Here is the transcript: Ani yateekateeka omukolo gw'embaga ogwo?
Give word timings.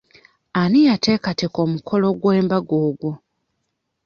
Ani 0.61 0.79
yateekateeka 0.89 1.57
omukolo 1.67 2.07
gw'embaga 2.21 2.75
ogwo? 2.87 3.11